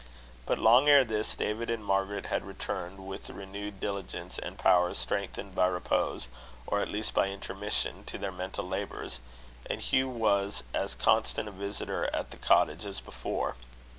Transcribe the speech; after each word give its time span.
But 0.47 0.57
long 0.57 0.89
ere 0.89 1.03
this, 1.05 1.35
David 1.35 1.69
and 1.69 1.85
Margaret 1.85 2.25
had 2.25 2.43
returned 2.43 3.05
with 3.05 3.29
renewed 3.29 3.79
diligence, 3.79 4.39
and 4.39 4.57
powers 4.57 4.97
strengthened 4.97 5.53
by 5.53 5.67
repose, 5.67 6.27
or 6.65 6.81
at 6.81 6.89
least 6.89 7.13
by 7.13 7.27
intermission, 7.27 8.03
to 8.05 8.17
their 8.17 8.31
mental 8.31 8.67
labours, 8.67 9.19
and 9.67 9.79
Hugh 9.79 10.09
was 10.09 10.63
as 10.73 10.95
constant 10.95 11.47
a 11.47 11.51
visitor 11.51 12.09
at 12.15 12.31
the 12.31 12.37
cottage 12.37 12.83
as 12.83 12.99
before. 12.99 13.57